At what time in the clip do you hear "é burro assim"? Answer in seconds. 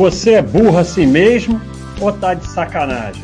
0.30-1.04